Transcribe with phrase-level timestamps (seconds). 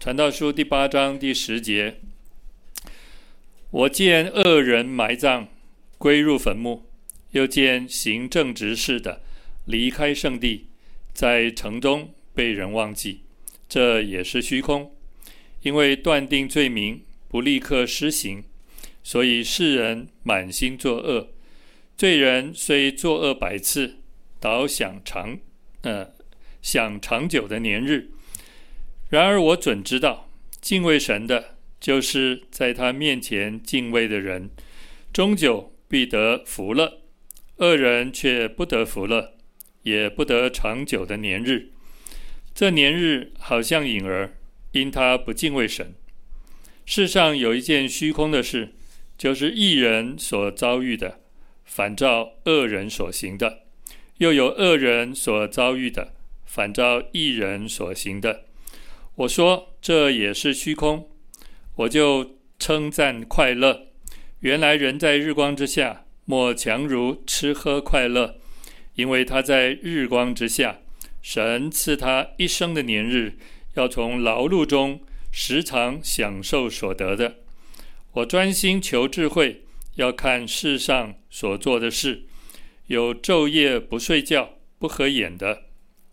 [0.00, 1.96] 传道书第八章第十节：
[3.70, 5.48] 我见恶人埋葬，
[5.98, 6.86] 归入坟墓；
[7.32, 9.20] 又见行正直事的
[9.66, 10.68] 离开圣地，
[11.12, 13.20] 在城中被人忘记。
[13.68, 14.90] 这也是虚空，
[15.60, 18.42] 因为断定罪名不立刻施行，
[19.04, 21.28] 所以世人满心作恶。
[21.98, 23.96] 罪人虽作恶百次，
[24.40, 25.38] 倒享长，
[25.82, 26.14] 呃，
[26.62, 28.08] 享长久的年日。
[29.10, 30.30] 然而我准知道，
[30.60, 34.50] 敬畏神的，就是在他面前敬畏的人，
[35.12, 37.00] 终久必得福乐；
[37.56, 39.34] 恶人却不得福乐，
[39.82, 41.70] 也不得长久的年日。
[42.54, 44.36] 这年日好像影儿，
[44.70, 45.92] 因他不敬畏神。
[46.86, 48.74] 世上有一件虚空的事，
[49.18, 51.18] 就是一人所遭遇的，
[51.64, 53.62] 反照恶人所行的；
[54.18, 56.12] 又有恶人所遭遇的，
[56.44, 58.44] 反照一人所行的。
[59.20, 61.06] 我说这也是虚空，
[61.74, 63.88] 我就称赞快乐。
[64.38, 68.36] 原来人在日光之下，莫强如吃喝快乐，
[68.94, 70.78] 因为他在日光之下。
[71.20, 73.34] 神赐他一生的年日，
[73.74, 77.36] 要从劳碌中时常享受所得的。
[78.12, 79.64] 我专心求智慧，
[79.96, 82.22] 要看世上所做的事，
[82.86, 85.64] 有昼夜不睡觉、不合眼的，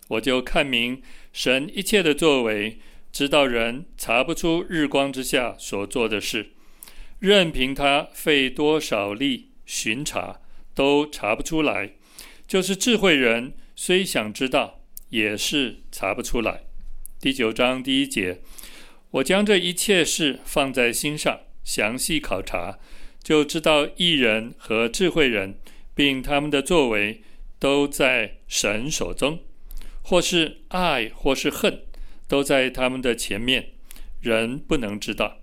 [0.10, 2.80] 我就看明神一切的作为，
[3.18, 6.52] 知道人查不出日光之下所做的事，
[7.18, 10.40] 任凭他费多少力寻查，
[10.76, 11.94] 都查不出来。
[12.48, 14.82] 就是智慧人虽想知道。
[15.10, 16.66] 也是查不出来。
[17.20, 18.40] 第九章第一节，
[19.10, 22.78] 我将这一切事放在心上，详细考察，
[23.24, 25.58] 就知道义人和智慧人，
[25.96, 27.24] 并他们的作为，
[27.58, 29.40] 都在神手中，
[30.04, 31.82] 或是爱，或是恨，
[32.28, 33.72] 都在他们的前面，
[34.22, 35.38] 人不能知道。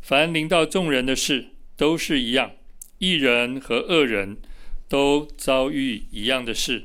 [0.00, 2.52] 凡临到众人的事，都是一样，
[2.98, 4.38] 一人和恶人
[4.88, 6.84] 都遭遇一样的事，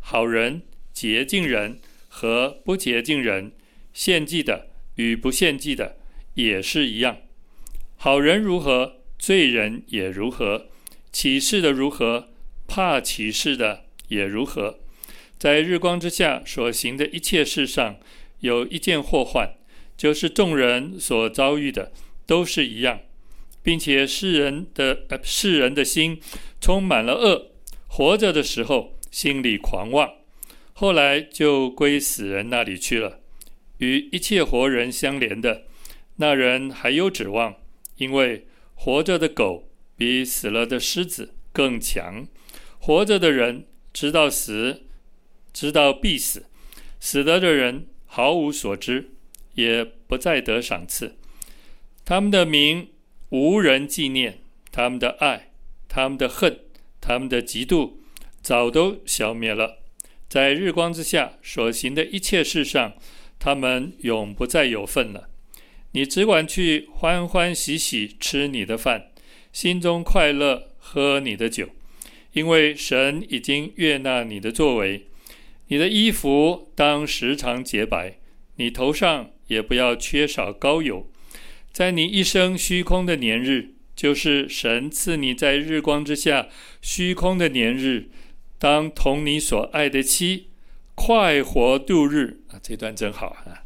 [0.00, 0.62] 好人。
[0.92, 1.78] 洁净人
[2.08, 3.52] 和不洁净人，
[3.92, 5.98] 献祭的与不献祭的
[6.32, 7.18] 也是一样。
[7.96, 10.70] 好人如何，罪人也如何；
[11.12, 12.30] 起誓的如何，
[12.66, 14.78] 怕起誓的也如何。
[15.38, 17.96] 在日光之下所行的一切事上，
[18.46, 19.56] 有一件祸患，
[19.96, 21.92] 就是众人所遭遇的
[22.24, 23.00] 都是一样，
[23.62, 26.20] 并且世人的呃世人的心
[26.60, 27.50] 充满了恶，
[27.88, 30.10] 活着的时候心里狂妄。
[30.72, 33.20] 后来就归死人那里去了。
[33.78, 35.64] 与一切活人相连的
[36.16, 37.56] 那人还有指望，
[37.96, 42.26] 因为活着的狗比死了的狮子更强。
[42.78, 44.84] 活着的人直到死，
[45.52, 46.42] 直到必死；
[47.00, 49.10] 死了的人毫无所知，
[49.56, 51.16] 也不再得赏赐。
[52.02, 52.88] 他们的名
[53.28, 54.38] 无人纪念，
[54.72, 55.50] 他们的爱、
[55.86, 56.60] 他们的恨、
[56.98, 57.96] 他们的嫉妒，
[58.40, 59.80] 早都消灭了。
[60.30, 62.94] 在日光之下所行的一切事上，
[63.38, 65.28] 他们永不再有份了。
[65.90, 69.10] 你只管去欢欢喜喜吃你的饭，
[69.52, 71.68] 心中快乐喝你的酒，
[72.32, 75.06] 因为神已经悦纳你的作为。
[75.68, 78.18] 你的衣服当时常洁白，
[78.56, 81.10] 你头上也不要缺少膏油。
[81.72, 86.48] 在你一生虚空的年日，就是神赐你在日光之下
[86.80, 88.10] 虚空的年日。
[88.58, 90.48] 当同你所爱的妻
[90.94, 93.64] 快活度日啊，这段真好啊！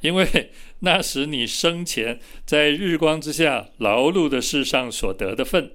[0.00, 5.72] 因为那时你生前在日光之下劳碌的世上所得的分，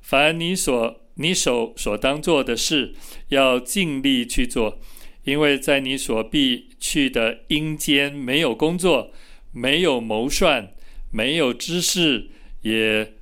[0.00, 2.94] 凡你所你手所当做的事，
[3.28, 4.78] 要尽力去做，
[5.24, 9.12] 因为在你所必去的阴间没有工作，
[9.52, 10.72] 没有谋算，
[11.10, 12.30] 没有知识，
[12.62, 13.12] 也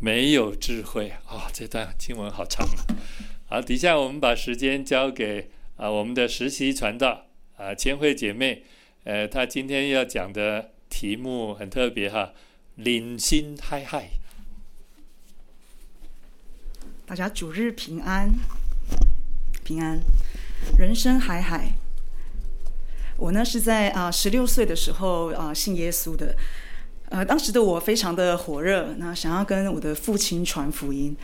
[0.00, 2.80] 没有智慧啊、这段经文好长啊。
[3.46, 7.26] 好，底下我们把时间交给啊我们的实习传道
[7.56, 8.62] 啊千惠姐妹，
[9.04, 12.32] 呃，她今天要讲的题目很特别哈，
[12.76, 14.08] 领心嗨嗨。
[17.06, 18.32] 大家主日平安，
[19.62, 20.00] 平安。
[20.78, 21.74] 人生海海，
[23.18, 26.34] 我呢是在啊十六岁的时候啊信耶稣的，
[27.10, 31.14] 呃，当时的我非常的火热，那想要跟我的父亲传福音。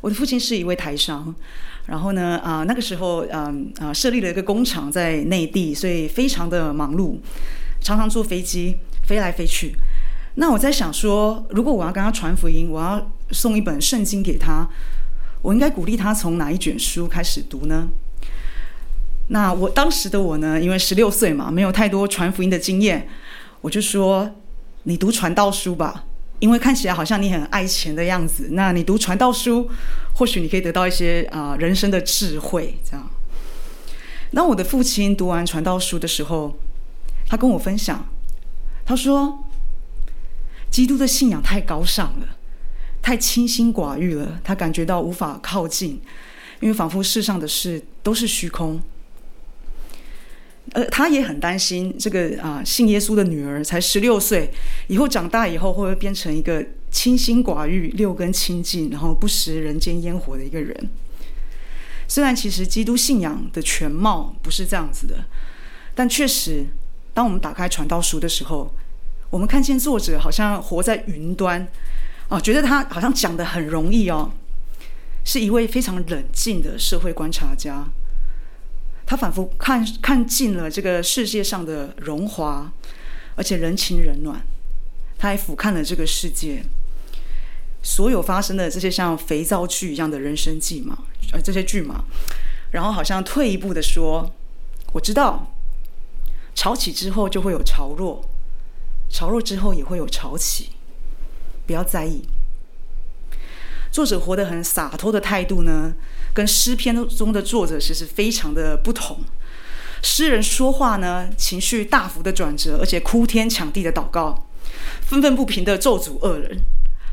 [0.00, 1.32] 我的父亲是一位台商。
[1.86, 7.16] 然后呢，啊、那个时候，嗯，啊，设立了一个工厂在内地，所以非常的忙碌，
[7.80, 8.76] 常常坐飞机
[9.06, 9.72] 飞来飞去。
[10.34, 14.68] 那我在想说，如果我要跟他传福音，我要送一本圣经给他，
[15.42, 17.88] 我应该鼓励他从哪一卷书开始读呢？
[19.28, 23.06] 那我当时的我呢，因为十六岁嘛，没有太多传福音的经验，
[23.60, 24.30] 我就说
[24.84, 26.06] ：“你读传道书吧，
[26.38, 28.48] 因为看起来好像你很爱钱的样子。
[28.52, 29.70] 那你读传道书，
[30.14, 33.06] 或许你可以得到一些啊、人生的智慧。”这样。
[34.32, 36.58] 当我的父亲读完传道书的时候，
[37.26, 38.08] 他跟我分享，
[38.86, 39.44] 他说
[40.72, 42.26] ：“基督的信仰太高尚了，
[43.02, 46.00] 太清心寡欲了，他感觉到无法靠近，
[46.60, 48.80] 因为仿佛世上的事都是虚空。”
[50.72, 54.50] 呃，他也很担心这个啊，信耶稣的女儿才十六岁，
[54.88, 60.90] 以后长大以后会不会变成一个清心寡欲、六根清净，然后不食人间烟火的一个人？
[62.06, 65.24] 虽然其实基督信仰的全貌不是这样子的，
[65.94, 66.66] 但确实，
[67.14, 68.70] 当我们打开传道书的时候，
[69.30, 71.66] 我们看见作者好像活在云端，
[72.28, 74.30] 哦，觉得他好像讲的很容易哦，
[75.24, 77.86] 是一位非常冷静的社会观察家，
[79.06, 82.70] 他仿佛看看尽了这个世界上的荣华，
[83.34, 84.42] 而且人情冷暖，
[85.16, 86.62] 他还俯瞰了这个世界。
[87.82, 90.98] 所有发生的这些像肥皂剧一样的人生剧嘛，
[91.32, 92.04] 呃，这些剧嘛，
[92.72, 94.30] 然后好像退一步的说，
[94.92, 95.54] 我知道，
[96.54, 98.28] 潮起之后就会有潮落，
[99.08, 100.72] 潮落之后也会有潮起，
[101.68, 102.22] 不要在意。
[103.92, 105.92] 作者活得很洒脱的态度呢，
[106.32, 109.20] 跟诗篇中的作者其实非常的不同。
[110.02, 114.46] 诗人说话呢，情绪大幅的转折，而且哭天抢地的祷告，
[115.02, 116.58] 愤愤不平的咒诅恶人。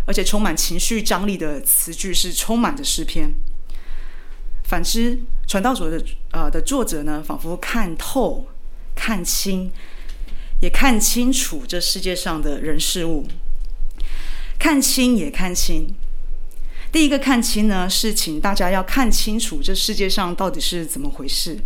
[0.07, 3.33] 而且充满情绪张力的词句是充满着诗篇。
[4.63, 8.45] 反之，传道者的、呃、的作者呢，仿佛看透、
[8.95, 9.71] 看清，
[10.61, 13.25] 也看清楚这世界上的人事物。
[14.57, 15.93] 看清也看清。
[16.91, 21.57] 第一个看清呢，是请大家要看清楚这世界上到底是怎么回事。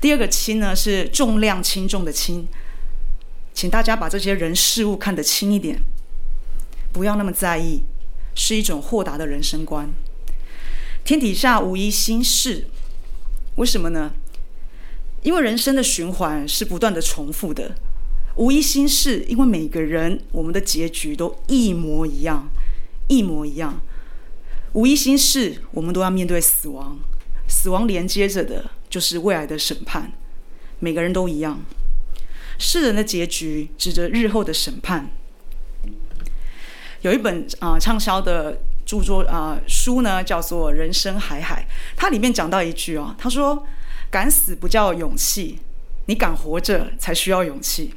[0.00, 2.46] 第二个清呢，是重量轻重的轻，
[3.52, 5.80] 请大家把这些人事物看得轻一点。
[6.92, 7.82] 不要那么在意，
[8.34, 9.92] 是一种豁达的人生观。
[11.04, 12.66] 天底下无一新事，
[13.56, 14.12] 为什么呢？
[15.22, 17.74] 因为人生的循环是不断的重复的。
[18.36, 22.48] 无一心事，因为每个人我们的结局都一模一样，
[23.08, 23.80] 一模一样。
[24.74, 26.98] 无一心事，我们都要面对死亡，
[27.48, 30.12] 死亡连接着的就是未来的审判。
[30.80, 31.62] 每个人都一样，
[32.58, 35.10] 世人的结局指着日后的审判。
[37.00, 41.66] 有一本啊、畅销的著作啊、书呢，叫做《人生海海》。
[41.96, 43.66] 它里面讲到一句啊、他说
[44.10, 45.58] ：“敢死不叫勇气，
[46.04, 47.94] 你敢活着才需要勇气。”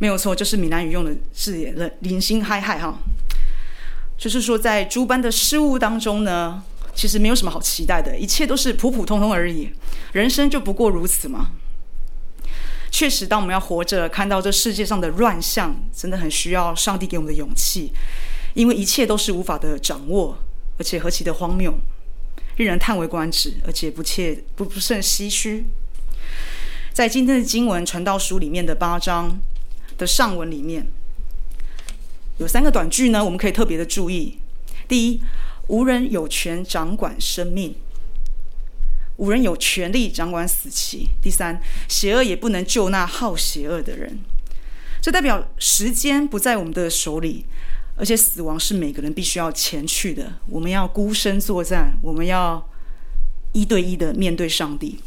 [0.00, 1.88] 没有错，就是闽南语用的字眼了。
[2.00, 2.98] 人生海海哈，
[4.16, 6.62] 就是说在诸般的事物当中呢，
[6.94, 9.70] 其实没有什么好期待的，一切都是普普通通而已。
[10.12, 11.50] 人生就不过如此嘛。
[12.90, 17.92] 确实，当我们要活着，看到这世界上的乱象，真的很需要上帝给我们的勇气，
[18.54, 20.38] 因为一切都是无法的掌握，
[20.78, 21.78] 而且何其的荒谬，
[22.56, 25.66] 令人叹为观止，而且不切不不甚唏嘘。
[26.92, 29.38] 在今天的经文《传道书》里面的八章
[30.00, 30.86] 的上文里面，
[32.38, 34.38] 有三个短句呢，我们可以特别的注意。
[34.88, 35.20] 第一，
[35.68, 37.74] 无人有权掌管生命。
[39.18, 41.10] 无人有权利掌管死期。
[41.20, 44.18] 第三，邪恶也不能救那好邪恶的人。
[45.02, 47.44] 这代表时间不在我们的手里，
[47.96, 50.32] 而且死亡是每个人必须要前去的。
[50.48, 52.66] 我们要孤身作战，我们要
[53.52, 54.98] 一对一的面对上帝。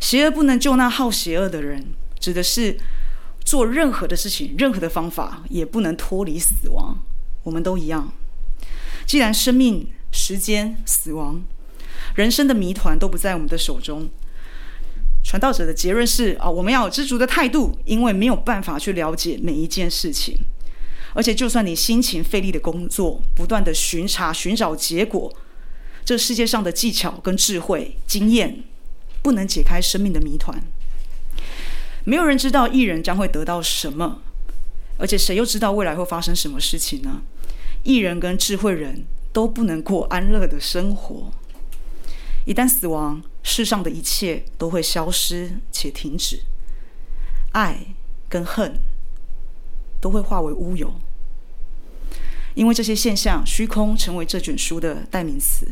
[0.00, 1.84] 邪恶不能救那好邪恶的人，
[2.20, 2.78] 指的是
[3.46, 6.98] 做任何的事情、任何的方法也不能脱离死亡。
[7.44, 8.12] 我们都一样。
[9.06, 11.42] 既然生命、时间、死亡。
[12.14, 14.08] 人生的谜团都不在我们的手中。
[15.22, 20.36] 传道者的结论是：啊，我们要有知足的态度，因为没有办法去了解每一件事情。
[21.14, 25.34] 而且，就算你辛勤费力的工作，不断的巡查、寻找结果，
[26.04, 28.62] 这世界上的技巧跟智慧、经验，
[29.22, 30.62] 不能解开生命的谜团。
[32.08, 34.22] 没有人知道艺人将会得到什么，
[34.96, 37.22] 而且谁又知道未来会发生什么事情呢？
[37.82, 41.32] 艺人跟智慧人都不能过安乐的生活。
[42.44, 46.42] 一旦死亡，世上的一切都会消失且停止，
[47.50, 47.88] 爱
[48.28, 48.78] 跟恨
[50.00, 50.94] 都会化为乌有，
[52.54, 55.66] 因为这些现象，虚空成为这卷书的代名词。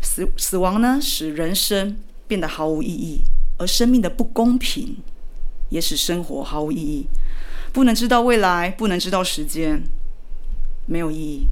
[0.00, 3.24] 死死亡呢，使人生变得毫无意义，
[3.58, 4.96] 而生命的不公平
[5.70, 7.06] 也使生活毫无意义。
[7.72, 9.82] 不能知道未来，不能知道时间，
[10.86, 11.46] 没有意义。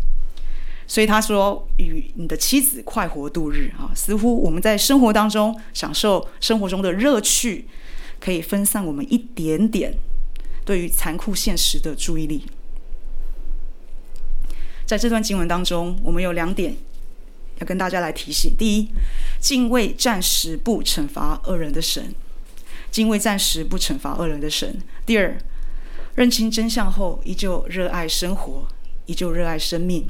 [0.87, 7.67] 所以他说：“与你的妻子快活度日啊，似乎我们在生活当中享受生活中的乐趣，
[8.21, 9.97] 可以分散我们一点点
[10.65, 12.45] 对于残酷现实的注意力。
[14.85, 16.77] 在这段经文当中，我们有两点
[17.65, 18.89] 跟大家来提醒：第一，
[19.41, 22.05] 敬畏暂时不惩罚恶人的神；
[22.91, 24.81] 敬畏暂时不惩罚恶人的神。
[25.05, 25.37] 第二，
[26.15, 28.67] 认清真相后，依旧热爱生活，
[29.07, 30.07] 依旧热爱生命。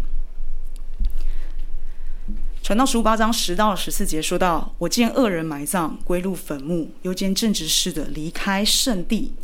[2.62, 9.34] 传道十五八章十到十四节说到：“我见恶人埋葬，归入坟墓；又见正直事的离开圣地。”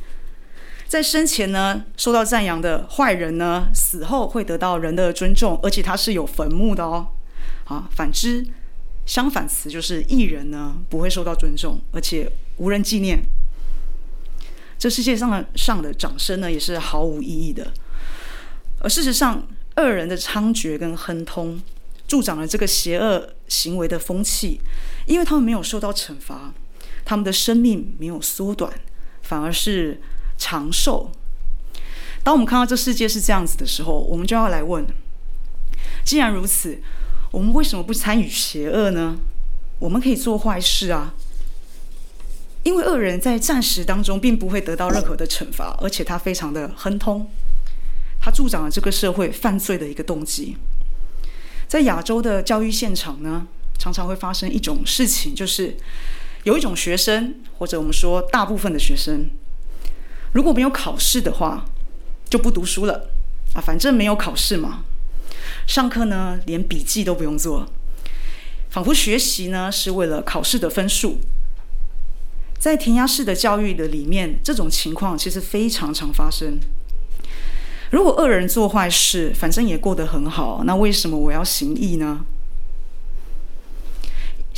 [0.87, 7.09] 在生前呢，受到赞扬的坏人呢，死后会得到人的尊重，而且他是有坟墓的哦。
[7.69, 8.45] 啊，反之，
[9.07, 13.23] 相反词就是艺人呢，不会受到尊重，而且无人纪念。
[14.79, 17.73] 这世界上的上的掌声呢，也是毫无意义的。
[18.81, 19.47] 而事实上，
[19.77, 21.61] 恶人的猖獗跟亨通，
[22.07, 24.61] 助长了这个邪恶行为的风气，
[25.07, 26.53] 因为他们没有受到惩罚，
[27.05, 28.73] 他们的生命没有缩短，
[29.23, 30.01] 反而是。
[30.41, 31.11] 长寿。
[32.23, 34.87] 当我们看到这世界是这样子的时候，我们就要来问：
[36.05, 36.81] 既然如此，
[37.30, 39.16] 我们为什么不参与邪恶呢？
[39.78, 41.14] 我们可以做坏事啊，
[42.62, 47.30] 因为恶人在暂时当中并不会得到任何的惩罚，而且他非常的亨通，
[48.20, 50.56] 他助长了这个社会犯罪的一个动机。
[51.68, 53.47] 在亚洲的教育现场呢，
[53.78, 55.76] 常常会发生一种事情，就是
[56.44, 59.28] 有一种学生，或者我们说大部分的学生。
[60.32, 61.66] 如果没有考试的话，
[62.28, 63.08] 就不读书了
[63.54, 63.61] 啊！
[63.61, 64.82] 反正没有考试嘛，
[65.67, 67.67] 上课呢连笔记都不用做，
[68.71, 71.19] 仿佛学习呢是为了考试的分数。
[72.59, 76.59] 在填鸭式的教育的里面，这种情况其实非常常发生。
[77.90, 82.25] 如果恶人做坏事，反正也过得很好，那为什么我要行义呢？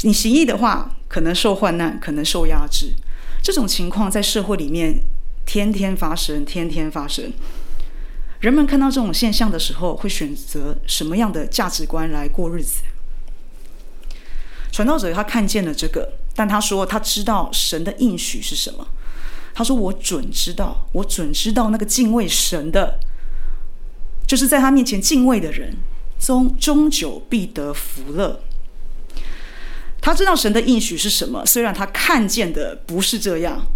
[0.02, 2.94] 你行义的话，可能受患难，可能受压制。
[3.42, 5.00] 这种情况在社会里面。
[5.46, 7.32] 天天发生，天天发生。
[8.40, 12.82] 人们看到这种现象的时候，会选择什么样的价值观来过日子？
[14.72, 18.86] 传道者他看见了这个，但他说他知道神的应许是什么。
[19.52, 22.98] 他说：“我准知道，我准知道那个敬畏神的，
[24.26, 25.76] 就是在他面前敬畏的人，
[26.18, 28.40] 终终久必得福乐。”
[30.00, 33.66] 他知道神的应许是什么，虽然他看见的不是这样。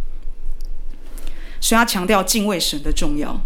[1.61, 3.39] 所以他强调敬畏神的重要。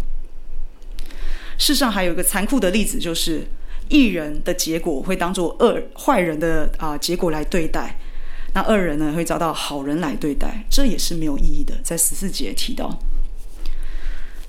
[1.59, 3.45] 世上还有一个残酷的例子，就是
[3.89, 7.99] 义人的结果会当做恶坏人的啊结果来对待，
[8.53, 11.75] 那恶人呢会遭到好人来对待，这也是没有意义的。
[11.83, 12.97] 在十四节提到，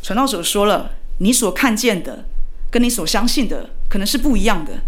[0.03, 2.25] 传道者说了，你所看见的
[2.71, 4.81] 跟你所相信的可能是不一样的，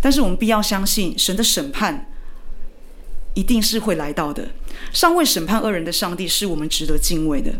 [0.00, 2.06] 但是我们必要相信神的审判
[3.34, 4.50] 一定是会来到的。
[4.92, 7.54] 尚未审判恶人的上帝是我们值得敬畏的。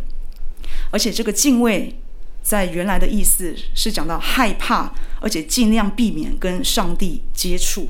[0.92, 1.94] 而且这个敬畏，
[2.42, 7.88] 在原来的意思是讲到害怕，而且尽量避免跟上帝接触。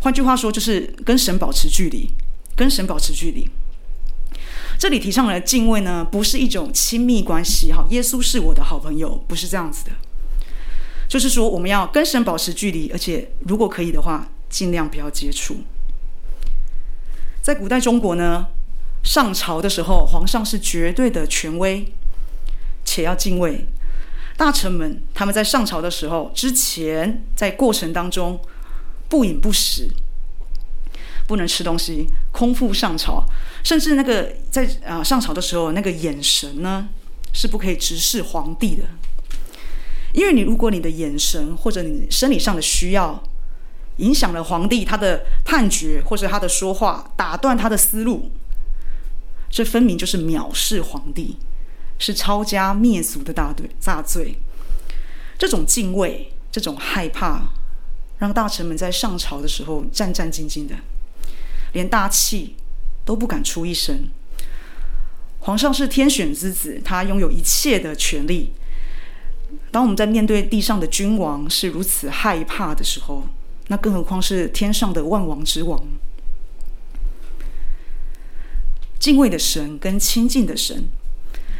[0.00, 2.10] 换句话说，就是跟神保持距离，
[2.56, 3.48] 跟神保持距离。
[4.78, 9.92] 这里提倡的敬畏呢，不是一种亲密关系，哈，耶稣是我的好朋友，不是这样子的。
[11.08, 15.56] 就是说，我们要跟神保持距离，而且如果可以的话，尽量不要接触。
[17.40, 18.46] 在古代中国呢，
[19.02, 21.92] 上朝的时候，皇上是绝对的权威。
[22.86, 23.66] 且要敬畏。
[24.38, 28.38] 大臣们，他们在上朝的时候，之前在过程当中
[29.08, 29.88] 不饮不食，
[31.26, 33.24] 不能吃东西，空腹上朝，
[33.64, 36.88] 甚至那个在啊、上朝的时候，那个眼神呢
[37.32, 38.84] 是不可以直视皇帝的，
[40.12, 43.22] 因为你如果你的眼神或者你生理上的需要
[43.96, 48.30] 影响了皇帝他的判决或者他的说话，打断他的思路，
[49.48, 51.38] 这分明就是藐视皇帝。
[51.98, 54.38] 是抄家灭族的大罪大罪，
[55.38, 57.48] 这种敬畏，这种害怕，
[58.18, 60.74] 让大臣们在上朝的时候战战兢兢的，
[61.72, 62.56] 连大气
[63.04, 64.08] 都不敢出一声。
[65.40, 68.52] 皇上是天选之子，他拥有一切的权利。
[69.70, 73.26] 当我们在面对地上的君王是如此害怕的时候，
[73.68, 75.80] 那更何况是天上的万王之王？
[78.98, 80.88] 敬畏的神跟亲近的神。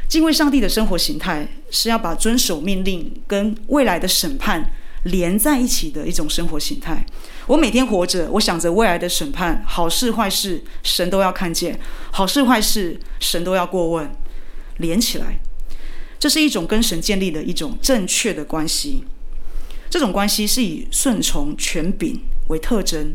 [0.08, 4.70] 敬畏上帝的生活形态，是要把遵守命令跟未来的审判
[5.02, 7.04] 连在一起的一种生活形态。
[7.48, 11.74] 我每天活着，我想着未来的审判，好事坏事，神都要看见；
[12.12, 14.10] 好事坏事，神都要过问，
[14.78, 15.40] 连起来。
[16.18, 19.04] 这是一种跟神建立的一种正确的关系。
[19.90, 23.12] 这种关系是以顺从权柄为特征，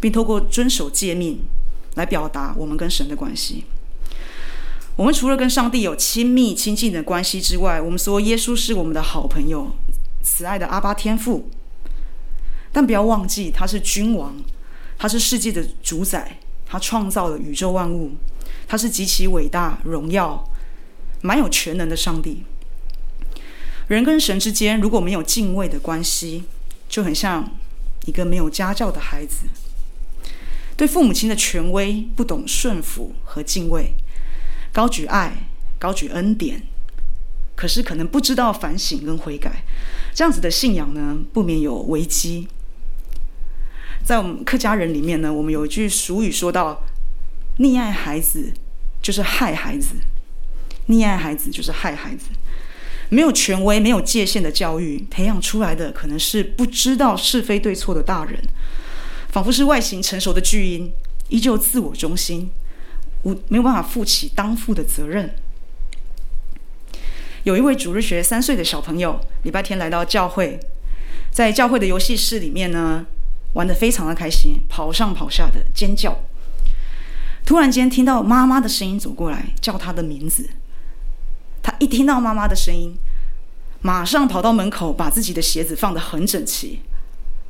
[0.00, 1.40] 并透过遵守诫命
[1.94, 3.64] 来表达我们跟神的关系。
[4.96, 9.72] 我们除了跟上帝有亲密亲近的关系之外，我们说耶稣是我们的好朋友，
[10.22, 11.50] 慈爱的阿爸天父。
[12.70, 14.36] 但不要忘记，他是君王，
[14.96, 18.12] 他是世界的主宰，他创造了宇宙万物，
[18.68, 20.48] 他是极其伟大、荣耀、
[21.22, 22.44] 蛮有全能的上帝。
[23.88, 26.44] 人跟神之间如果没有敬畏的关系，
[26.88, 27.50] 就很像
[28.06, 29.46] 一个没有家教的孩子，
[30.76, 33.94] 对父母亲的权威不懂顺服和敬畏。
[34.74, 35.32] 高举爱，
[35.78, 36.60] 高举恩典，
[37.54, 39.62] 可是可能不知道反省跟悔改，
[40.12, 42.48] 这样子的信仰呢，不免有危机。
[44.04, 46.82] 在我们客家人里面呢，我们有一句俗语说到
[47.60, 48.52] ：“溺爱孩子
[49.00, 49.94] 就是害孩子，
[50.88, 52.26] 溺爱孩子就是害孩子。”
[53.10, 58.42] 没有权威、没有界限的教育，培养出来的可能是不知道是非对错的大人，
[59.28, 60.92] 仿佛是外形成熟的巨婴，
[61.28, 62.50] 依旧自我中心。
[63.24, 65.34] 我没有办法负起当父的责任。
[67.42, 70.58] 有一位主日学三岁的小朋友，礼拜天来到教会，
[71.30, 73.04] 在教会的游戏室里面呢，
[73.54, 76.16] 玩得非常的开心，跑上跑下的尖叫。
[77.44, 80.48] 突然间听到妈妈的声音走过来，叫他的名字。
[81.62, 82.94] 他一听到妈妈的声音，
[83.80, 86.80] 马上跑到门口，把自己的鞋子放得很整齐，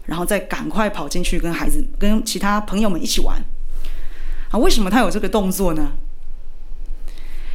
[0.07, 3.41] 然后再赶快跑进去跟孩子、跟其他朋友们一起玩。
[4.55, 5.95] 啊，为什么他有这个动作呢？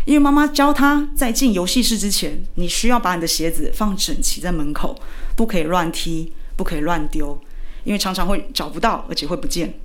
[0.04, 5.00] 因为妈妈教他在进游戏室之前，你需要把你的鞋子放整齐在门口，
[5.38, 7.42] 不可以乱踢，不可以乱丢，
[7.86, 9.76] 因为常常会找不到，而且会不见。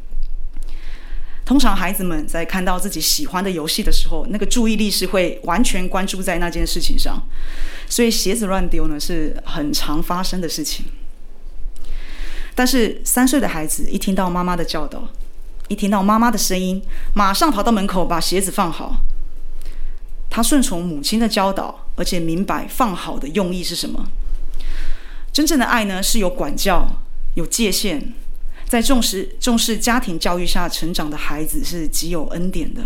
[1.44, 7.22] 通常孩子们在看到自己喜欢的游戏的时候，那个注意力是会完全关注在那件事情上，
[7.88, 10.86] 所以鞋子乱丢呢是很常发生的事情。
[12.56, 15.08] 但是三岁的孩子一听到妈妈的教导，
[15.68, 16.82] 一听到妈妈的声音，
[17.14, 18.96] 马上跑到门口把鞋子放好。
[20.28, 24.04] 他顺从母亲的教导，而且明白放好的用意是什么。
[25.32, 26.86] 真正的爱呢，是有管教、
[27.34, 28.12] 有界限，
[28.68, 32.82] 在重视重视家庭教育下成长的孩子是极有恩典的。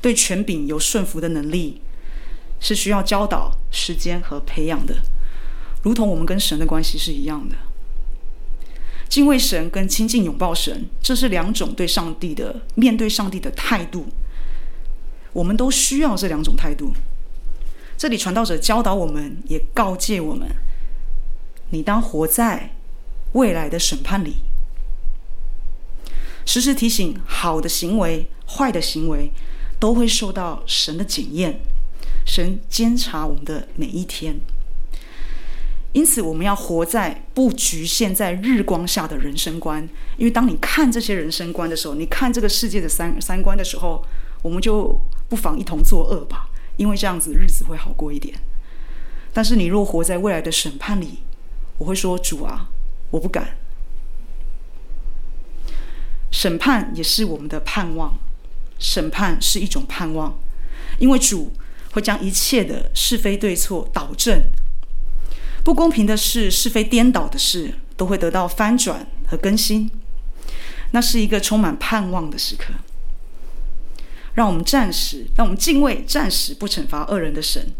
[0.00, 1.82] 对权柄有顺服的能力，
[2.60, 4.94] 是需要教导、时间和培养的，
[5.82, 7.56] 如同我们跟神的关系是一样的。
[9.08, 14.06] 敬畏神跟亲近拥抱神，这是两种对上帝的面对上帝的态度。
[15.32, 16.92] 我们都需要这两种态度。
[17.96, 20.48] 这里传道者教导我们，也告诫我们：
[21.70, 22.74] 你当活在
[23.32, 24.36] 未来的审判里，
[26.44, 29.30] 时时提醒好的行为、坏的行为
[29.78, 31.60] 都会受到神的检验，
[32.26, 34.40] 神监察我们的每一天。
[35.96, 39.88] 因此，我们要活在不局限在日光下的人生观。
[40.18, 44.04] 因为当你看这些人生观的时候，你看这个世界的三三观的时候，
[44.42, 48.34] 我们就不妨一同作恶吧，因为这样子日子会好过一点。
[49.32, 51.20] 但是，你若活在未来的审判里，
[51.78, 52.68] 我会说：“主啊，
[53.10, 53.56] 我不敢。”
[56.30, 58.18] 审判也是我们的盼望，
[58.78, 60.38] 审判是一种盼望，
[60.98, 61.52] 因为主
[61.92, 64.42] 会将一切的是非对错导正。
[65.66, 69.90] 不公平的事，是非颠倒的事，都会得到翻转和更新。
[70.92, 72.72] 那是一个充满盼望的时刻。
[74.34, 77.72] 让我们暂时，让我们敬畏暂时不惩罚恶人的神，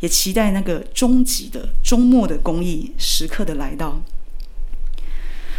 [0.00, 4.00] 也期待那个终极的、终末的公义时刻的来到。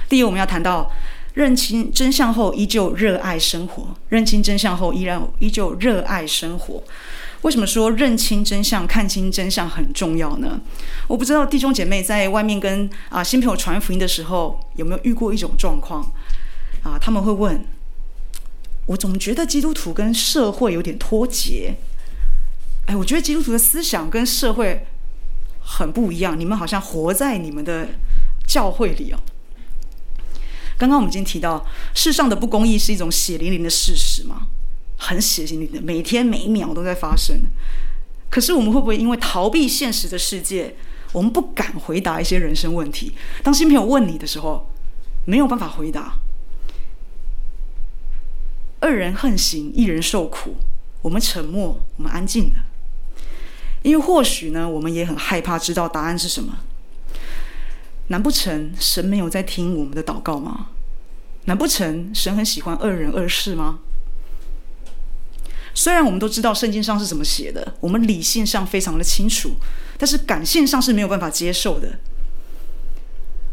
[0.10, 0.92] 第一，我们要谈到
[1.36, 3.96] 认清真相后，依旧热爱生活。
[4.10, 6.84] 认清真相后，依然依旧热爱生活。
[7.42, 10.62] 为什么说认清真相、看清真相很重要呢？
[11.08, 16.04] 我不知道弟兄姐妹在外面跟啊新朋友传福音的时候，有没有遇过一种状况
[16.84, 16.98] 啊？
[17.02, 17.66] 他们会问：
[18.86, 21.76] 我总觉得基督徒跟社会有点脱节。
[22.86, 24.86] 哎，我觉得基督徒的思想跟社会
[25.60, 26.40] 很不一样。
[26.40, 27.88] 你们好像活在你们的
[28.48, 29.20] 教会里哦。
[30.78, 34.48] 刚刚我们已经提到，世上的不公义是一种血淋淋的事实嘛？
[35.04, 37.36] 很血腥的，每天每一秒都在发生。
[38.30, 40.76] 可是我们会不会因为逃避现实的世界，
[41.12, 43.14] 我们不敢回答一些人生问题？
[43.42, 44.70] 当新朋友问你的时候，
[45.26, 46.20] 没有办法回答。
[48.80, 50.58] 二人横行，一人受苦，
[51.02, 52.58] 我们沉默，我们安静的，
[53.82, 56.60] 因为或许呢，我们也很害怕知道答案是什么。
[58.10, 60.68] 难不成神没有在听我们的祷告吗？
[61.46, 63.80] 难不成神很喜欢二人二事吗？
[65.74, 69.52] 虽然我们都知道圣经上是怎么写的，我们理性上非常的清楚，
[69.98, 72.00] 但是感性上是没有办法接受的。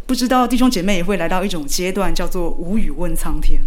[0.07, 3.61] 不知道弟兄姐妹也会来到一种阶段，叫做无语问苍天。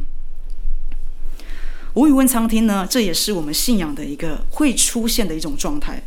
[1.93, 6.01] 无语问苍天呢，这也是我们信仰的一个会出现的一种状态。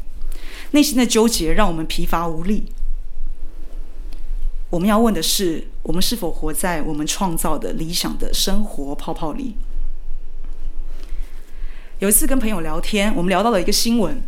[0.73, 2.67] 内心的纠结让我们疲乏无力。
[4.71, 9.55] 我们要问的是：我们是否活在我们创造的理想的生活泡泡里？
[12.01, 14.21] 有一次跟朋友聊天，我们聊到了一个新闻，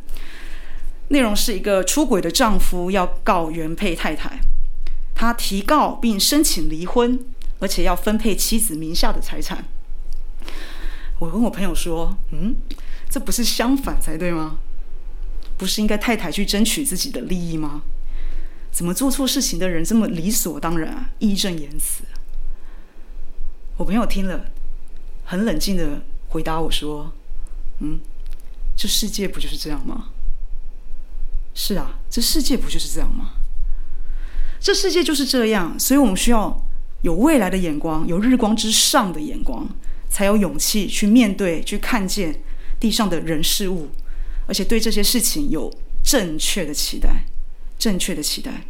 [1.09, 4.41] 内容是一个出轨的丈夫要告原配太太，
[5.15, 7.19] 他提告并申请离婚，
[7.59, 9.65] 而且要分配妻子名下的财产。
[11.19, 12.55] 我跟我朋友说：“嗯，
[13.11, 14.59] 这不是相反才对吗？
[15.59, 17.83] 不是应该太太去争取自己的利益吗？
[18.71, 22.05] 怎么做错事情的人这么理所当然啊，义正言辞？”
[23.77, 24.47] 我朋友听了，
[25.25, 27.13] 很冷静地回答我说
[27.81, 28.01] ：“嗯，
[28.77, 30.09] 这世界不就是这样吗？
[31.55, 33.31] 是啊，这世界不就是这样吗？
[34.61, 36.67] 这世界就是这样，所以我们需要
[37.03, 39.69] 有未来的眼光，有日光之上的眼光。”
[40.09, 42.41] 才有勇气去面对、去看见
[42.79, 43.91] 地上的人事物，
[44.47, 45.71] 而且对这些事情有
[46.03, 47.25] 正确的期待。
[47.77, 48.65] 正确的期待。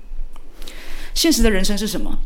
[1.15, 2.19] 现实的人生是什么？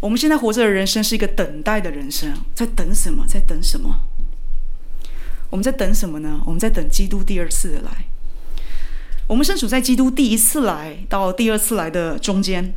[0.00, 3.24] 我们现在活着的人生是一个等待的人生，在等什么？
[3.26, 4.00] 在等什么？
[5.54, 6.40] 我们在等什么呢？
[6.44, 8.06] 我们在等基督第二次的来。
[9.28, 12.74] 我们身处在基督第一次来到第二次来的中间。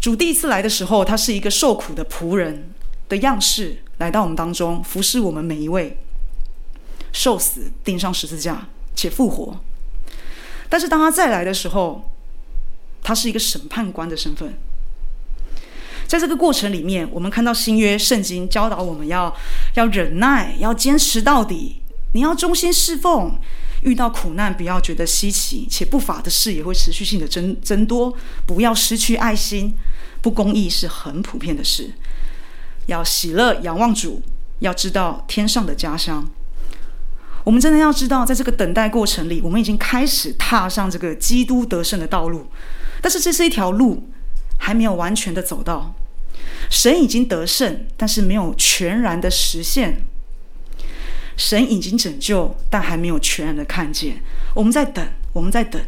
[0.00, 2.70] 主第一次来的时候，他是一个受苦的仆人
[3.08, 3.78] 的样式。
[3.98, 5.98] 来到我们当中，服侍我们每一位，
[7.12, 9.58] 受死、钉上十字架且复活。
[10.68, 12.08] 但是当他再来的时候，
[13.02, 14.56] 他是一个审判官的身份。
[16.06, 19.34] 在这个过程里面，我们看到新约圣经教导我们要
[19.74, 21.82] 要忍耐，要坚持到底。
[22.16, 23.38] 你要忠心侍奉，
[23.82, 28.16] 遇到苦难不要觉得稀奇，且不法的事也会持续性的增增多。
[28.46, 29.74] 不要失去爱心，
[30.22, 31.92] 不公义是很普遍的事。
[32.86, 34.22] 要喜乐，仰望主，
[34.60, 36.26] 要知道天上的家乡。
[37.44, 42.46] 我们真的要知道，在这个等待过程里，我们已经开始踏上这个基督得胜的道路。
[43.02, 44.08] 但是这是一条路，
[44.56, 45.94] 还没有完全的走到。
[46.70, 50.06] 神已经得胜，但是没有全然的实现。
[51.36, 54.22] 神已经拯救，但还没有全然的看见。
[54.54, 55.80] 我们在等，我们在等。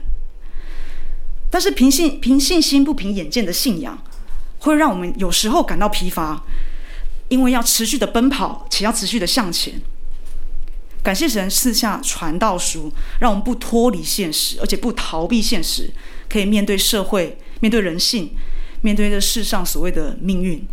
[1.51, 3.99] 但是凭信凭信心不凭眼见的信仰，
[4.59, 6.45] 会让我们有时候感到疲乏。
[7.31, 9.79] 因为要持续的奔跑，且要持续的向前。
[11.03, 15.91] 感谢神赐下传道书，让我们不脱离现实，而且不逃避现实，
[16.27, 18.31] 可以面对社会，面对人性，
[18.81, 20.67] 面对这世上所谓的命运。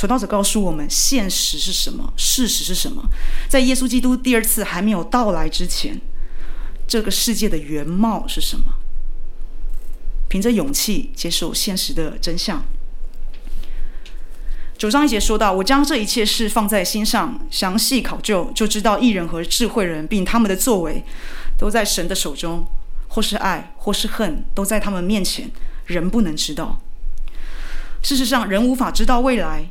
[0.00, 2.10] 传道者告诉我们，现实是什么？
[2.16, 3.04] 事实是什么？
[3.50, 6.00] 在耶稣基督第二次还没有到来之前，
[6.88, 8.72] 这个世界的原貌是什么？
[10.30, 12.64] 凭着勇气接受现实的真相。
[14.78, 21.04] 九章一节说到：“我将这一切事放在心上，详细考究，就知道艺人和智慧人，并他们的作为，
[21.58, 22.66] 都在神的手中。
[23.08, 25.50] 或是爱，或是恨，都在他们面前，
[25.84, 26.80] 人不能知道。
[28.02, 29.68] 事实上，人无法知道未来，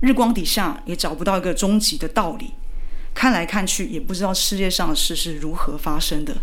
[0.00, 2.52] 日光底下也找不到一个终极的道理。
[3.14, 6.36] 看来看去，也不知道世界上的事是如何发生的。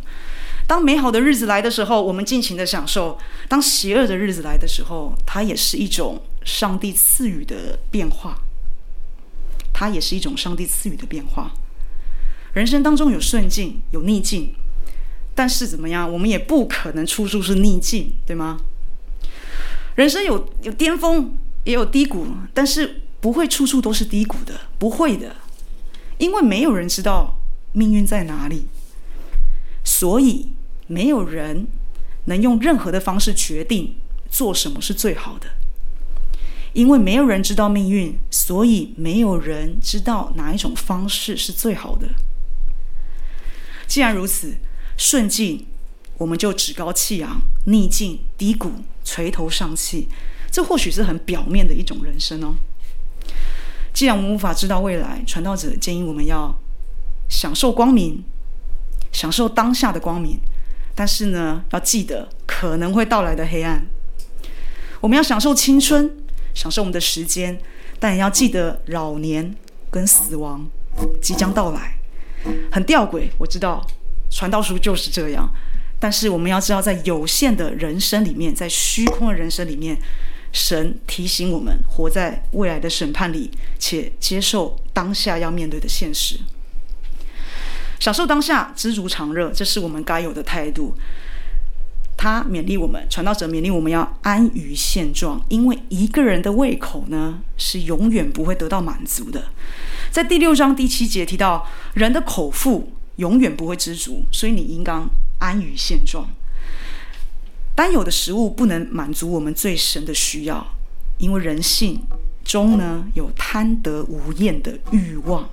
[0.67, 8.37] 当美好的日子来的时候，我们尽情的享受；当邪恶的日子来的时候，它也是一种。”上帝赐予的变化，
[9.73, 11.51] 它也是一种上帝赐予的变化。
[12.53, 14.53] 人生当中有顺境，有逆境，
[15.33, 18.59] 但是怎么样，我们也不可能处处是逆境，对吗？
[19.95, 25.37] 人生有有巅峰，也有低谷，但是不会处处都是低谷的，不会的，
[26.19, 27.39] 因为没有人知道
[27.71, 28.67] 命运在哪里，
[29.83, 30.51] 所以
[30.85, 31.65] 没有人
[32.25, 33.95] 能用任何的方式决定
[34.29, 35.47] 做什么是最好的。
[36.73, 42.09] 因为没有人知道命运，所以没有人知道哪一种方式是最好的。
[43.87, 44.55] 既然如此，
[44.99, 45.65] 顺境
[46.19, 48.71] 我们就趾高气扬，逆境低谷
[49.03, 50.09] 垂头丧气，
[50.51, 52.53] 这或许是很表面的一种人生哦。
[53.95, 56.53] 既然我们无法知道未来，传道者建议我们要
[57.27, 58.23] 享受光明，
[59.11, 60.37] 享受当下的光明，
[60.93, 63.87] 但是呢，要记得可能会到来的黑暗。
[65.01, 66.17] 我们要享受青春。
[66.55, 67.59] 享受我们的时间，
[67.99, 69.53] 但也要记得老年
[69.91, 70.65] 跟死亡
[71.21, 71.97] 即将到来。
[72.71, 73.85] 很吊诡，我知道
[74.31, 75.49] 传道书就是这样。
[75.99, 79.97] 但是我们要知道，在有限的人生里面，在虚空的人生里面，
[80.55, 86.39] 神提醒我们活在未来的审判里，且接受当下要面对的现实。
[87.99, 90.95] 享受当下，知足常乐，这是我们该有的态度。
[92.17, 99.49] 他勉励我们，传道者勉励我们要安于现状，因为一个人的胃口呢是永远不会得到满足的。
[100.09, 106.29] 在第六章第七节提到，人的口腹永远不会知足，所以你应当安于现状。
[107.75, 110.65] 单有的食物不能满足我们最深的需要，
[111.17, 112.01] 因为人性
[112.43, 115.49] 中呢有贪得无厌的欲望，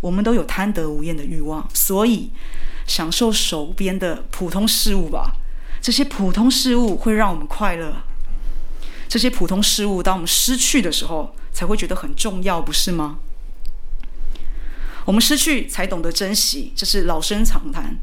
[0.00, 2.30] 我们都有贪得无厌的欲望，所以
[2.86, 5.36] 享受手边的普通事物吧。
[5.82, 7.94] 这些普通事物会让我们快乐，
[9.06, 13.18] 这些普通事物当我们失去的时候，才会觉得很重要，不是吗？
[15.04, 17.98] 我们失去才懂得珍惜，这是老生常谈。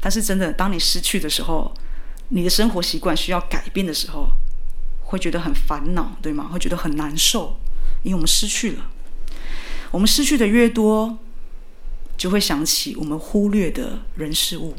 [0.00, 1.74] 但是真的，当你失去的时候，
[2.28, 4.30] 你的生活习惯需要改变的时候，
[5.04, 6.48] 会觉得很烦恼，对吗？
[6.52, 7.58] 会觉得很难受，
[8.02, 8.90] 因为我们失去了。
[9.92, 11.18] 我们失去的越多，
[12.16, 14.74] 就会想起我们忽略的人事物。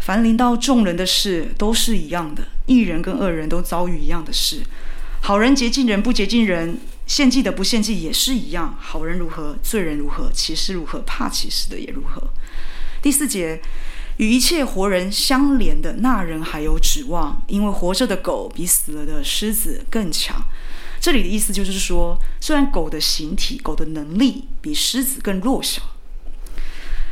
[0.00, 4.64] 凡临到众人的事都是一样的，一人跟二人都遭遇一样的事。
[5.20, 8.76] 好人洁净人，不洁净人，献祭的不献祭也是一样。
[8.80, 12.20] 好人如何，罪人如何，启示如何，怕启示的也如何。
[13.00, 13.62] 第四节，
[14.22, 20.40] 与一切活人相连的那人还有指望，因为活着的狗比死了的狮子更强。
[21.00, 25.82] 这里的意思就是说，虽然狗的形体、狗的能力比狮子更弱小。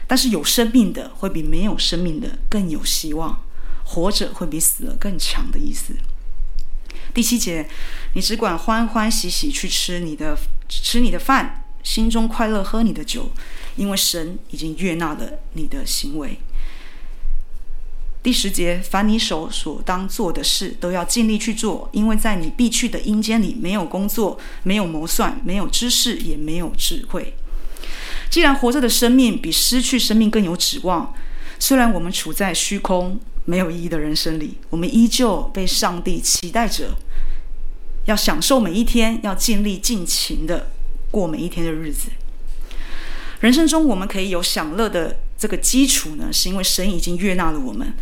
[0.06, 3.42] 但是有生命的会比没有生命的更有希望，
[3.82, 5.96] 活着会比死了更强的意思。
[7.12, 7.68] 第七节，
[8.14, 13.32] 你只管欢欢喜喜去吃你的吃你的饭，心中快乐喝你的酒，
[13.74, 16.38] 因为神已经悦纳了你的行为。
[18.22, 27.34] 第十节，凡你手所当做的事，都要尽力去做，因为在你必去的阴间里，没有工作，没有谋算，没有知识，也没有智慧。
[28.28, 31.14] 既然活着的生命比失去生命更有指望，
[31.58, 36.94] 虽然我们处在虚空、没有意义的人生里，我们依旧被上帝期待着，
[38.04, 40.70] 要享受每一天，要尽力尽情的
[41.10, 42.10] 过每一天的日子。
[43.40, 47.94] 人生中我们可以有享乐的这个基础呢，是因为神已经悦纳了我们，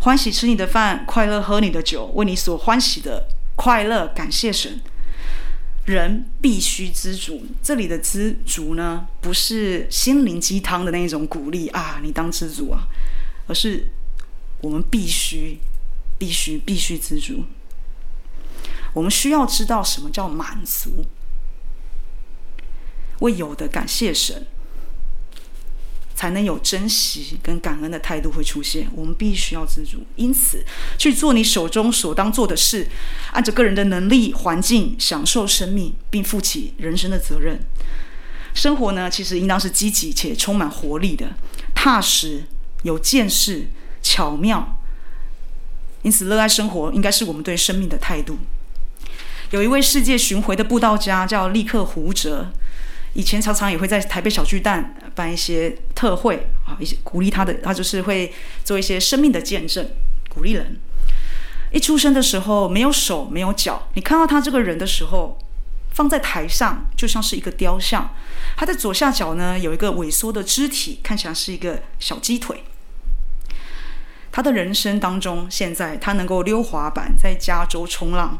[0.00, 4.80] 欢喜吃你的饭，快乐喝你的酒，为你所欢喜的快乐感谢神。
[5.84, 7.44] 人必须知足。
[7.62, 12.88] 这里的知足呢，不是心灵鸡汤的那种鼓励啊，你当知足啊，
[13.46, 13.90] 而是
[14.62, 15.58] 我们必须、
[16.16, 17.44] 必须、必须知足。
[18.94, 21.04] 我们需要知道什么叫满足，
[23.20, 24.46] 为有的感谢神。
[26.18, 28.88] 才能有珍惜跟感恩的态度会出现。
[28.92, 30.64] 我们必须要知足，因此
[30.98, 32.88] 去做你手中所当做的事，
[33.30, 37.60] 按着个人的能力、环境，享受生命，并负起人生的责任。
[38.52, 41.36] 生活呢，其实应当是积极且充满活力的，
[41.72, 42.42] 踏实、
[42.82, 43.68] 有见识、
[44.02, 44.76] 巧妙。
[46.02, 48.38] 因此，热爱生活应该是我们对生命的态度。
[49.52, 52.50] 有一位世界巡回的布道家叫利克胡哲。
[53.18, 59.90] 以前常常也会在台北小巨蛋办一些特会啊，一些鼓励他的，他就是会做一些生命的见证，
[60.28, 60.78] 鼓励人。
[61.72, 65.36] 一出生的时候没有手没有脚，你看到他这个人的时候，
[65.90, 68.08] 放在台上就像是一个雕像。
[68.56, 72.62] 他的左下角呢有一个萎缩的肢体，看起来是一个小鸡腿。
[74.30, 78.38] 他的人生当中，现在他能够溜滑板，在加州冲浪，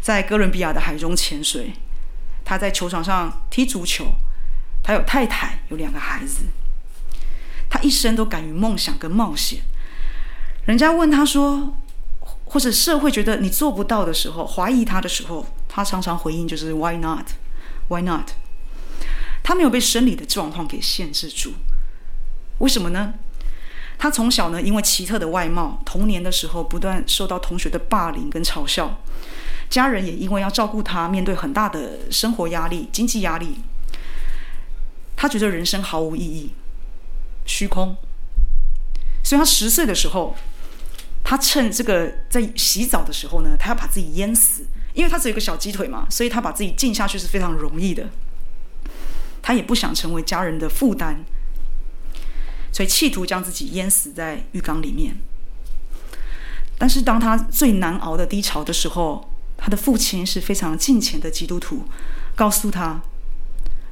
[0.00, 1.72] 在哥伦比亚的海中潜水。
[2.46, 4.06] 他在球场上踢足球，
[4.80, 6.44] 他有太太，有两个孩子。
[7.68, 9.62] 他一生都敢于梦想跟冒险。
[10.66, 11.74] 人家问他说，
[12.44, 17.30] 或者社会觉得你做不到的时候，怀疑他的时候，他常常回应就是 “Why not?
[17.88, 18.30] Why not?”
[19.42, 21.54] 他没有被生理的状况给限制住。
[22.58, 23.14] 为什么呢？
[23.98, 29.00] 他从小呢，因为奇特的外貌，童年的时候不断受到同学的霸凌跟嘲笑。
[29.68, 33.60] 家人也因为要照顾他，面对很大的生活压力、经济压力，
[35.16, 36.52] 他觉得人生毫无意义、
[37.44, 37.96] 虚空。
[39.24, 40.36] 所以他十岁的时候，
[41.24, 48.08] 他趁这个在洗澡的时候呢，他要把自己淹死，因为他只有一个小鸡腿嘛，所以他把自己浸下去是非常容易的。
[49.42, 51.24] 他也不想成为家人的负担，
[52.72, 55.16] 所以企图将自己淹死在浴缸里面。
[56.78, 61.84] 但是当他最难熬的低潮的时候，他的父亲是非常敬虔的基督徒，
[62.34, 63.02] 告诉他，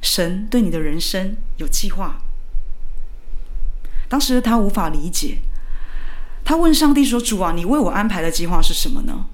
[0.01, 2.17] 神对你的人生有计划。
[4.07, 5.39] 当时他无法理解，
[6.43, 9.25] 他问上帝说：“主啊，你为我安排的计划是什么呢？”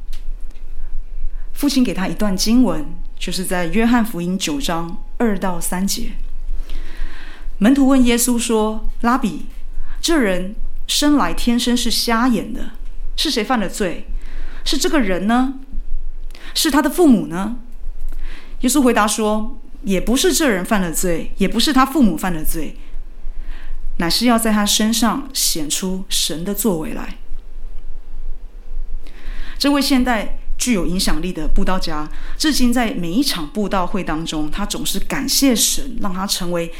[1.53, 2.85] 父亲给他一段经文，
[3.19, 6.13] 就是在约翰福音九章二到三节。
[7.59, 9.45] 门徒问耶稣说：“拉比，
[10.01, 10.55] 这人
[10.87, 12.71] 生来天生是瞎眼的，
[13.15, 14.07] 是谁犯了罪？
[14.63, 15.55] 是这个人呢？
[16.53, 17.57] 是他的父母呢？
[18.61, 22.77] 耶稣回答说：“也不是这人犯了罪，也不是他父母犯了罪，
[23.97, 27.17] 乃是要在他身上显出神的作为来。”
[29.57, 36.71] 这位现代具有影响力的布道家，至今在每一场布道会当中，他总是感谢神，让他成为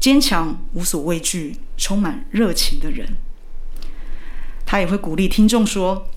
[0.00, 3.16] 坚强、无所畏惧、充满热情的人。
[4.66, 6.08] 他也会鼓励听众说：“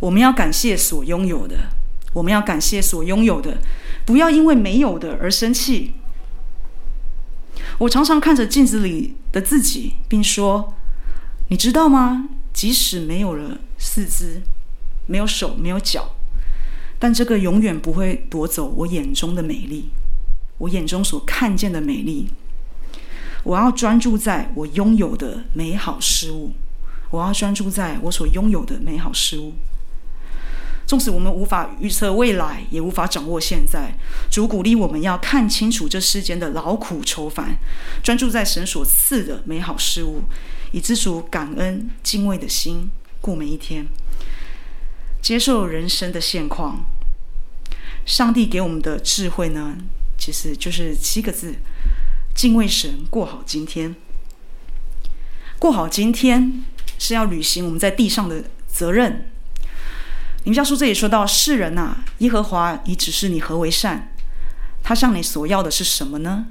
[0.00, 1.70] 我们要感谢所拥有的，
[2.14, 3.58] 我们要感谢所拥有的。”
[4.06, 5.94] 不要因为没有的而生气。
[7.78, 10.74] 我常常看着镜子里的自己，并说
[11.48, 12.28] ：“你知道吗？
[12.52, 14.42] 即使没有了四肢，
[15.06, 16.10] 没有手，没有脚，
[16.98, 19.88] 但这个永远不会夺走我眼中的美丽，
[20.58, 22.28] 我眼中所看见的美丽。
[23.42, 26.52] 我要专注在我拥有的美好事物，
[27.10, 29.54] 我要专注在我所拥有的美好事物。”
[30.86, 33.94] 纵使我们无法预测未来，也无法掌握现在，
[34.30, 37.56] 主鼓励我们要看清楚这世间的劳苦愁烦，
[38.02, 40.24] 专注在神所赐的美好事物，
[40.72, 43.86] 以知足感恩敬畏的心过每一天，
[45.22, 46.84] 接受人生的现况。
[48.04, 49.78] 上帝给我们的智慧呢，
[50.18, 51.54] 其实就是七个字：
[52.34, 53.96] 敬畏神，过好今天。
[55.58, 56.62] 过好今天
[56.98, 59.30] 是要履行我们在地上的责任。
[60.46, 64.12] 弥迦书这里说到：“世人呐，耶和华已指示你何为善，
[64.82, 66.46] 他向你所要的是什么呢？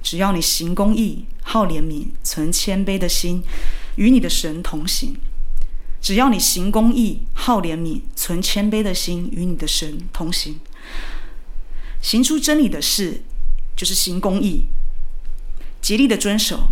[0.00, 3.42] 只要你行公义，好怜悯，存谦卑的心，
[3.96, 5.16] 与你的神同行。
[6.00, 10.60] 只要你行公义，好怜悯，存谦卑的心，与你的神同行。
[12.00, 13.22] 行出真理的事，
[13.74, 14.66] 就是行公义，
[15.82, 16.68] 竭力的遵守。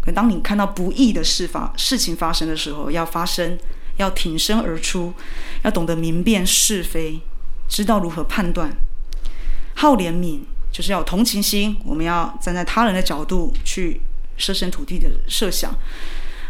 [0.00, 3.58] 可当你看到不义的事发事情发生的时候，要发声。”
[3.98, 5.12] 要挺身而出，
[5.62, 7.20] 要懂得明辨是非，
[7.68, 8.70] 知道如何判断。
[9.74, 10.40] 好怜悯，
[10.72, 14.00] 就是要同情心，我们要站在他人的角度去
[14.36, 15.72] 设身处地的设想。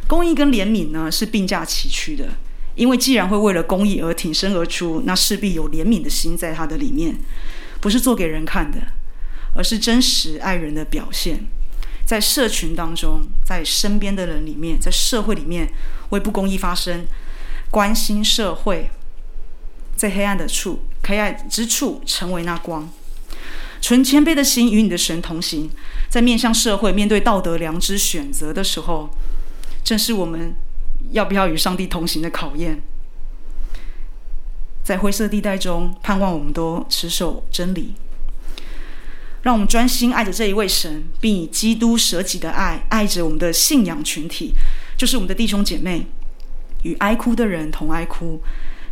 [0.06, 2.30] 公益跟怜悯呢，是并驾齐驱的，
[2.74, 7.18] 因为既然会为了公益而挺身而出，那势必有怜悯的心在他的里面，
[7.80, 8.78] 不是做给人看的，
[9.54, 11.46] 而是真实爱人的表现。
[12.06, 15.70] 在社群当中，在身边的人里面，在社会里面
[16.08, 17.06] 为不公义发声。
[17.70, 18.90] 关心社会，
[19.94, 22.90] 在黑暗的处、黑暗之处成为那光，
[23.80, 25.70] 存谦卑的心与你的神同行。
[26.08, 29.10] 在面向社会、面对道德良知选择的时候，
[29.84, 30.54] 正是我们
[31.10, 32.80] 要不要与上帝同行的考验。
[34.82, 37.92] 在灰色地带中，盼望我们都持守真理，
[39.42, 44.54] 让我们专心爱着这一位神，并以基督舍己的爱爱着我们的信仰群体，
[44.96, 46.06] 就是我们的弟兄姐妹。
[46.82, 48.42] 与哀哭的人同哀哭，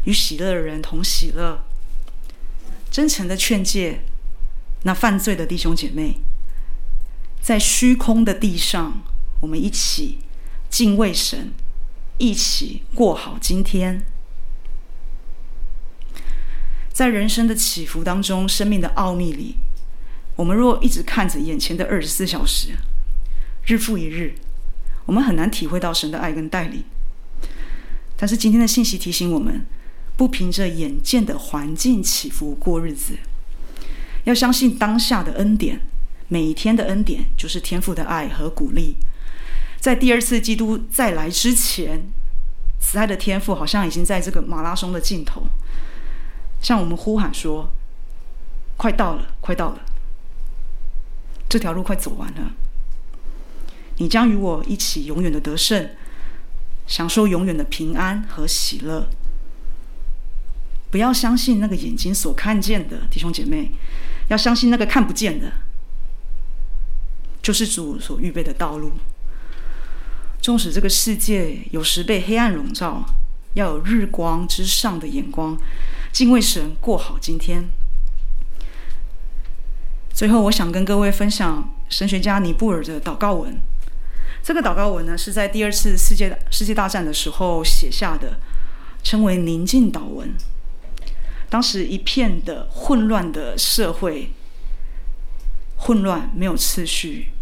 [0.04, 1.64] 与喜乐的人同喜乐。
[2.90, 4.00] 真诚的劝诫
[4.82, 6.18] 那犯罪的弟兄姐妹，
[7.40, 9.02] 在虚空的地上，
[9.40, 10.18] 我们一起
[10.70, 11.52] 敬畏神，
[12.18, 14.02] 一起过好今天。
[16.92, 19.56] 在人生的起伏当中，生命的奥秘里，
[20.36, 22.68] 我们若一直看着眼前的二十四小时，
[23.66, 24.34] 日复一日，
[25.04, 26.82] 我们很难体会到神的爱跟带领。
[28.16, 29.66] 但是今天的信息提醒我们，
[30.16, 33.18] 不凭着眼见的环境起伏过日子，
[34.24, 35.82] 要相信当下的恩典，
[36.28, 38.96] 每一天的恩典就是天父的爱和鼓励。
[39.78, 42.08] 在第二次基督再来之前，
[42.80, 45.42] 慈爱的天父好像已经在这个马拉松的尽头，
[46.62, 47.68] 向我们呼喊说
[48.78, 49.80] ：“快到了，快到了，
[51.50, 52.52] 这条路快走完了，
[53.98, 55.90] 你将与我一起永远的得胜。”
[56.86, 59.08] 享受永远的平安和喜乐。
[60.90, 63.72] 不要相信那个眼睛所看见的，弟兄姐妹，
[64.28, 65.52] 要相信那个看不见的，
[67.42, 68.92] 就是主所预备的道路。
[70.40, 73.04] 纵使这个世界有时被黑暗笼罩，
[73.54, 75.58] 要有日光之上的眼光，
[76.12, 77.64] 敬畏神，过好今天。
[80.14, 83.60] 最后，我想跟各位分享神学家尼布尔的祷告文。
[84.46, 88.38] 这个祷告文呢，是在第二次世界世界大战的时候写下的，
[89.02, 90.32] 称为“宁静祷文”。
[91.50, 94.30] 当时一片的混乱的社会，
[95.76, 97.32] 混乱没有次序。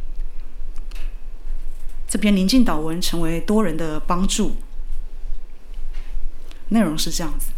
[2.08, 4.56] 这篇宁静祷文成为多人的帮助。
[6.70, 7.48] 内容是这样子：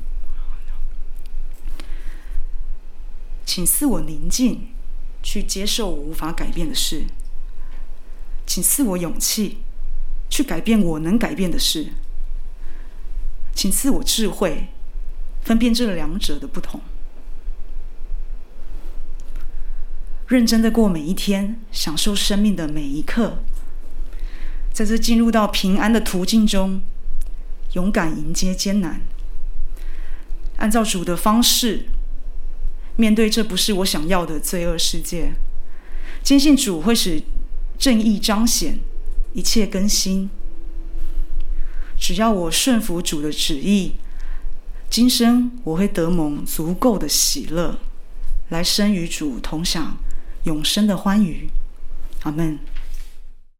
[3.44, 4.70] 请赐我宁静，
[5.22, 7.04] 去接受我无法改变的事。
[8.46, 9.58] 请赐我勇气，
[10.30, 11.88] 去改变我能改变的事。
[13.54, 14.68] 请赐我智慧，
[15.42, 16.80] 分辨这两者的不同。
[20.28, 23.38] 认真的过每一天，享受生命的每一刻，
[24.72, 26.82] 在这进入到平安的途径中，
[27.74, 29.00] 勇敢迎接艰难，
[30.56, 31.86] 按照主的方式
[32.96, 35.32] 面对这不是我想要的罪恶世界，
[36.22, 37.22] 坚信主会使
[37.78, 38.78] 正义彰显，
[39.32, 40.28] 一切更新。
[41.98, 43.92] 只要我顺服主的旨意，
[44.90, 47.78] 今生我会得蒙足够的喜乐，
[48.48, 49.96] 来生与主同享
[50.44, 51.48] 永生的欢愉。
[52.22, 52.58] 阿门。